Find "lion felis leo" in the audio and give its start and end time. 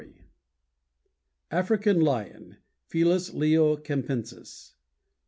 2.01-3.77